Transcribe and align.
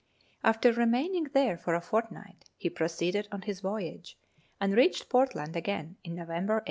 After 0.43 0.73
remaining 0.73 1.25
there 1.25 1.59
for 1.59 1.75
a 1.75 1.79
fortnight, 1.79 2.49
he 2.57 2.71
proceeded 2.71 3.27
on 3.31 3.43
his 3.43 3.59
voyage, 3.59 4.17
and 4.59 4.73
reached 4.75 5.09
Portland 5.09 5.55
again 5.55 5.97
in 6.03 6.15
November 6.15 6.53
1835. 6.55 6.59